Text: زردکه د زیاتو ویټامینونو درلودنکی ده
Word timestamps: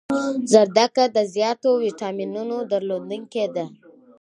زردکه 0.51 1.03
د 1.15 1.17
زیاتو 1.35 1.69
ویټامینونو 1.83 2.55
درلودنکی 2.71 3.45
ده 3.55 3.65